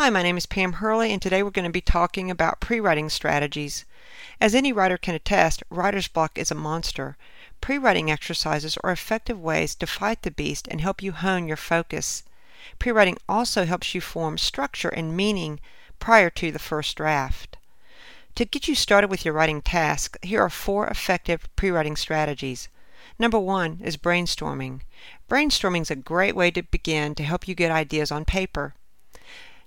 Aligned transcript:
Hi, 0.00 0.08
my 0.08 0.22
name 0.22 0.38
is 0.38 0.46
Pam 0.46 0.72
Hurley, 0.72 1.12
and 1.12 1.20
today 1.20 1.42
we're 1.42 1.50
going 1.50 1.66
to 1.66 1.70
be 1.70 1.82
talking 1.82 2.30
about 2.30 2.58
pre-writing 2.58 3.10
strategies. 3.10 3.84
As 4.40 4.54
any 4.54 4.72
writer 4.72 4.96
can 4.96 5.14
attest, 5.14 5.62
writer's 5.68 6.08
block 6.08 6.38
is 6.38 6.50
a 6.50 6.54
monster. 6.54 7.18
Pre-writing 7.60 8.10
exercises 8.10 8.78
are 8.82 8.92
effective 8.92 9.38
ways 9.38 9.74
to 9.74 9.86
fight 9.86 10.22
the 10.22 10.30
beast 10.30 10.66
and 10.70 10.80
help 10.80 11.02
you 11.02 11.12
hone 11.12 11.46
your 11.46 11.58
focus. 11.58 12.22
Pre-writing 12.78 13.18
also 13.28 13.66
helps 13.66 13.94
you 13.94 14.00
form 14.00 14.38
structure 14.38 14.88
and 14.88 15.14
meaning 15.14 15.60
prior 15.98 16.30
to 16.30 16.50
the 16.50 16.58
first 16.58 16.96
draft. 16.96 17.58
To 18.36 18.46
get 18.46 18.68
you 18.68 18.74
started 18.74 19.10
with 19.10 19.26
your 19.26 19.34
writing 19.34 19.60
task, 19.60 20.16
here 20.22 20.40
are 20.40 20.48
four 20.48 20.86
effective 20.86 21.46
pre-writing 21.56 21.96
strategies. 21.96 22.70
Number 23.18 23.38
one 23.38 23.80
is 23.84 23.98
brainstorming. 23.98 24.80
Brainstorming 25.28 25.82
is 25.82 25.90
a 25.90 25.94
great 25.94 26.34
way 26.34 26.50
to 26.52 26.62
begin 26.62 27.14
to 27.16 27.22
help 27.22 27.46
you 27.46 27.54
get 27.54 27.70
ideas 27.70 28.10
on 28.10 28.24
paper. 28.24 28.72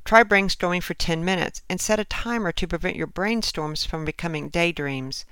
Try 0.05 0.23
brainstorming 0.23 0.83
for 0.83 0.93
10 0.93 1.23
minutes 1.23 1.61
and 1.69 1.79
set 1.79 1.97
a 1.97 2.03
timer 2.03 2.51
to 2.51 2.67
prevent 2.67 2.97
your 2.97 3.07
brainstorms 3.07 3.87
from 3.87 4.03
becoming 4.03 4.49
daydreams. 4.49 5.25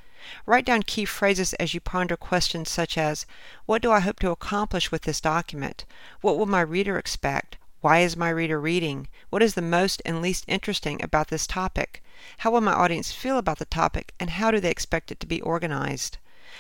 Write 0.46 0.66
down 0.66 0.84
key 0.84 1.04
phrases 1.04 1.54
as 1.56 1.74
you 1.74 1.82
ponder 1.82 2.16
questions 2.16 2.70
such 2.70 2.98
as 2.98 3.26
What 3.66 3.82
do 3.82 3.92
I 3.92 4.00
hope 4.00 4.20
to 4.20 4.32
accomplish 4.32 4.90
with 4.90 5.02
this 5.02 5.20
document? 5.20 5.84
What 6.22 6.38
will 6.38 6.46
my 6.46 6.62
reader 6.62 6.98
expect? 6.98 7.58
Why 7.82 8.00
is 8.00 8.16
my 8.16 8.30
reader 8.30 8.62
reading? 8.62 9.10
What 9.30 9.44
is 9.44 9.56
the 9.56 9.62
most 9.62 10.02
and 10.06 10.22
least 10.22 10.46
interesting 10.48 11.04
about 11.04 11.28
this 11.28 11.46
topic? 11.46 12.02
How 12.38 12.52
will 12.52 12.62
my 12.62 12.74
audience 12.74 13.12
feel 13.12 13.38
about 13.38 13.60
the 13.60 13.66
topic 13.66 14.14
and 14.20 14.30
how 14.30 14.52
do 14.52 14.60
they 14.62 14.72
expect 14.72 15.12
it 15.12 15.20
to 15.20 15.28
be 15.28 15.42
organized? 15.42 16.18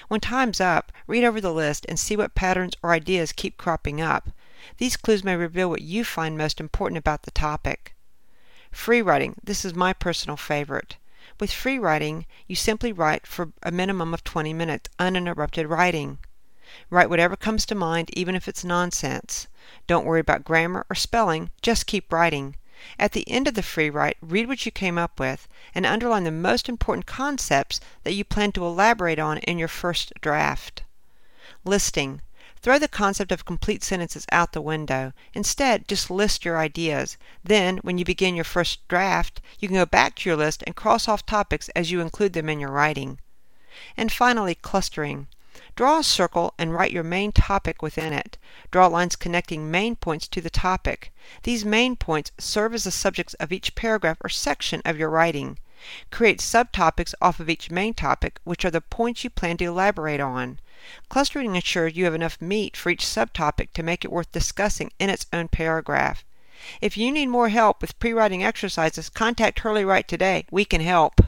When 0.10 0.20
time's 0.20 0.60
up, 0.60 0.92
read 1.08 1.24
over 1.24 1.40
the 1.40 1.54
list 1.54 1.86
and 1.88 2.00
see 2.00 2.18
what 2.18 2.36
patterns 2.36 2.74
or 2.84 2.92
ideas 2.92 3.32
keep 3.32 3.58
cropping 3.58 4.02
up. 4.02 4.32
These 4.80 4.98
clues 4.98 5.24
may 5.24 5.36
reveal 5.36 5.70
what 5.70 5.82
you 5.82 6.04
find 6.04 6.38
most 6.38 6.60
important 6.60 6.98
about 6.98 7.24
the 7.24 7.32
topic. 7.32 7.96
Free 8.72 9.02
writing. 9.02 9.36
This 9.44 9.66
is 9.66 9.76
my 9.76 9.94
personal 9.94 10.38
favorite. 10.38 10.98
With 11.40 11.52
free 11.52 11.78
writing, 11.78 12.26
you 12.48 12.56
simply 12.56 12.94
write 12.94 13.28
for 13.28 13.52
a 13.62 13.72
minimum 13.72 14.14
of 14.14 14.24
20 14.24 14.54
minutes, 14.54 14.90
uninterrupted 14.98 15.68
writing. 15.68 16.20
Write 16.90 17.10
whatever 17.10 17.36
comes 17.36 17.66
to 17.66 17.76
mind, 17.76 18.10
even 18.14 18.34
if 18.34 18.48
it's 18.48 18.64
nonsense. 18.64 19.48
Don't 19.88 20.06
worry 20.06 20.22
about 20.22 20.46
grammar 20.46 20.86
or 20.90 20.96
spelling, 20.96 21.52
just 21.62 21.86
keep 21.86 22.14
writing. 22.14 22.56
At 22.98 23.12
the 23.12 23.30
end 23.30 23.48
of 23.48 23.56
the 23.56 23.62
free 23.62 23.90
write, 23.90 24.18
read 24.22 24.48
what 24.48 24.66
you 24.66 24.72
came 24.72 24.98
up 24.98 25.20
with 25.20 25.48
and 25.76 25.86
underline 25.86 26.24
the 26.24 26.32
most 26.32 26.70
important 26.70 27.06
concepts 27.06 27.82
that 28.04 28.14
you 28.14 28.24
plan 28.24 28.52
to 28.54 28.66
elaborate 28.66 29.20
on 29.20 29.40
in 29.40 29.60
your 29.60 29.68
first 29.68 30.14
draft. 30.22 30.84
Listing. 31.66 32.22
Throw 32.62 32.78
the 32.78 32.88
concept 32.88 33.32
of 33.32 33.44
complete 33.44 33.84
sentences 33.84 34.28
out 34.32 34.52
the 34.52 34.62
window. 34.62 35.14
Instead, 35.34 35.88
just 35.88 36.12
list 36.12 36.46
your 36.46 36.60
ideas. 36.60 37.18
Then, 37.44 37.78
when 37.78 37.98
you 37.98 38.06
begin 38.06 38.36
your 38.36 38.44
first 38.44 38.88
draft, 38.88 39.42
you 39.60 39.68
can 39.68 39.78
go 39.78 39.86
back 39.88 40.16
to 40.18 40.30
your 40.30 40.38
list 40.38 40.64
and 40.68 40.76
cross 40.76 41.08
off 41.08 41.26
topics 41.26 41.70
as 41.70 41.90
you 41.90 42.02
include 42.02 42.34
them 42.34 42.50
in 42.50 42.60
your 42.60 42.70
writing. 42.70 43.20
And 43.98 44.12
finally, 44.12 44.54
clustering. 44.54 45.28
Draw 45.76 46.00
a 46.00 46.04
circle 46.04 46.54
and 46.60 46.72
write 46.74 46.92
your 46.92 47.04
main 47.04 47.32
topic 47.32 47.82
within 47.82 48.14
it. 48.14 48.38
Draw 48.70 48.88
lines 48.88 49.16
connecting 49.16 49.72
main 49.72 49.96
points 49.96 50.28
to 50.28 50.40
the 50.40 50.50
topic. 50.52 51.12
These 51.42 51.66
main 51.66 51.96
points 51.96 52.32
serve 52.38 52.76
as 52.76 52.84
the 52.84 52.92
subjects 52.92 53.34
of 53.36 53.52
each 53.52 53.74
paragraph 53.74 54.18
or 54.24 54.30
section 54.30 54.84
of 54.86 55.00
your 55.00 55.10
writing. 55.10 55.58
Create 56.12 56.40
subtopics 56.40 57.14
off 57.22 57.40
of 57.40 57.50
each 57.50 57.72
main 57.72 57.94
topic, 57.94 58.40
which 58.44 58.64
are 58.66 58.72
the 58.72 58.82
points 58.82 59.24
you 59.24 59.30
plan 59.30 59.58
to 59.58 59.66
elaborate 59.66 60.20
on. 60.20 60.60
Clustering 61.10 61.56
ensures 61.56 61.96
you 61.96 62.06
have 62.06 62.14
enough 62.14 62.42
meat 62.42 62.76
for 62.76 62.90
each 62.90 63.06
subtopic 63.06 63.72
to 63.74 63.84
make 63.84 64.04
it 64.04 64.12
worth 64.12 64.32
discussing 64.32 64.92
in 65.00 65.10
its 65.10 65.26
own 65.32 65.48
paragraph. 65.48 66.24
If 66.80 66.98
you 66.98 67.12
need 67.12 67.28
more 67.28 67.50
help 67.50 67.82
with 67.82 67.98
pre-writing 67.98 68.44
exercises, 68.44 69.10
contact 69.10 69.60
Hurley 69.60 69.84
Write 69.84 70.08
today. 70.08 70.46
We 70.52 70.66
can 70.66 70.82
help. 70.82 71.22